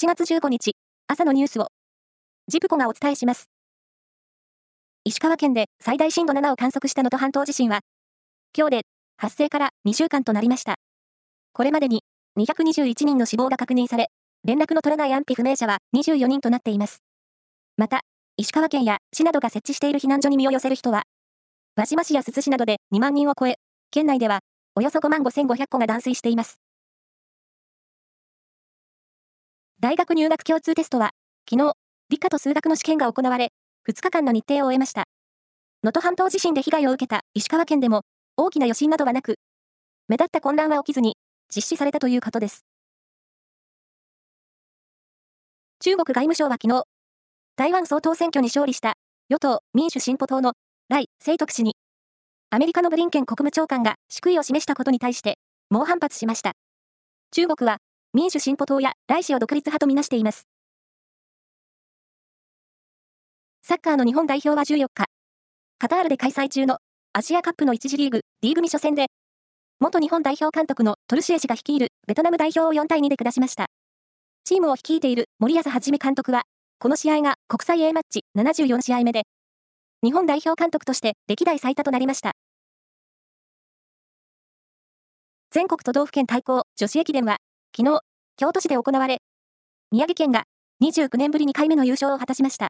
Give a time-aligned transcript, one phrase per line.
[0.00, 0.76] 1月15日、
[1.08, 1.70] 朝のニュースを、
[2.46, 3.50] ジプコがお伝えします。
[5.02, 7.80] 石川県で最大震度7を観測した能登半島地震は、
[8.56, 8.80] 今日で
[9.16, 10.76] 発生から2週間となりました。
[11.52, 12.04] これまでに
[12.38, 14.06] 221人の死亡が確認され、
[14.44, 17.02] 連絡の取れない安否不明者は24人となっています。
[17.76, 18.02] また、
[18.36, 21.02] 石川県や市などが設置している避難所に身を寄せる人は、
[21.74, 23.56] 輪島市や珠洲市などで2万人を超え、
[23.90, 24.42] 県内では
[24.76, 26.60] およそ5万5500戸が断水しています。
[29.80, 31.12] 大学入学共通テストは、
[31.48, 31.72] 昨日、
[32.10, 33.52] 理科と数学の試験が行われ、
[33.88, 35.04] 2日間の日程を終えました。
[35.84, 38.02] 能登半島地震で被害を受けた石川県でも、
[38.36, 39.36] 大きな余震などはなく、
[40.08, 41.16] 目立った混乱は起きずに、
[41.54, 42.64] 実施されたということです。
[45.78, 46.82] 中国外務省は昨日、
[47.54, 48.94] 台湾総統選挙に勝利した
[49.28, 50.54] 与党民主進歩党の
[50.88, 51.76] 来清徳氏に、
[52.50, 55.38] アメリカのブリンケン国務長官が祝意を示したことに対して、
[55.70, 56.54] 猛反発しました。
[57.30, 57.78] 中国は
[58.14, 60.46] 民主進歩党や来氏を独立派とみなしています。
[63.62, 65.06] サッカーの日本代表は14日、
[65.78, 66.78] カタールで開催中の
[67.12, 69.06] アジアカップの1次リーグ、リーグ組初戦で、
[69.78, 73.66] 元日本代表監督のトルシエ氏が率いるベトナム代表を4対2で下しました。
[74.44, 76.42] チームを率いている森保一監督は、
[76.78, 79.24] この試合が国際 A マッチ74試合目で、
[80.02, 82.32] 日本代表監督として歴代最多となりました。
[85.50, 87.36] 全国都道府県対抗女子駅伝は、
[87.76, 88.00] 昨日、
[88.36, 89.22] 京都市で行われ、
[89.90, 90.44] 宮城県が
[90.82, 92.68] 29年ぶり2回目の優勝を果たしました。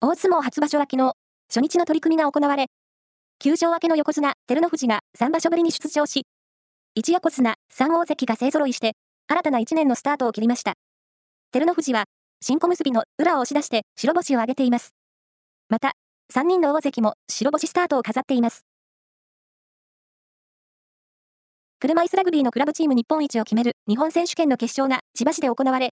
[0.00, 1.12] 大相撲初場所は昨日、
[1.48, 2.66] 初日の取り組みが行われ、
[3.38, 6.26] 休場明けの横綱、照ノ富士が3場所ぶりに出場し、
[6.94, 8.92] 一横綱、3大関が勢揃いして、
[9.26, 10.74] 新たな1年のスタートを切りました。
[11.52, 12.04] 照ノ富士は、
[12.40, 14.94] 新小結の裏を押し出して白星を挙げています。
[15.68, 15.94] また、
[16.32, 18.64] 3人の大関も白星スタートを飾っています。
[21.82, 25.90] 車椅子ラグビーのクラブチーム日本一を決める日本選手権の決勝が千葉市で行われ、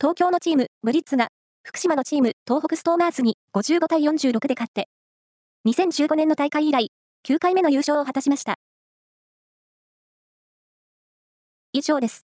[0.00, 1.26] 東京のチーム、ブリッツが
[1.64, 4.88] 福島のチーム、東北ストーマーズに55対46で勝って、
[5.66, 6.92] 2015年の大会以来、
[7.28, 8.60] 9回目の優勝を果たしました。
[11.72, 12.27] 以上です。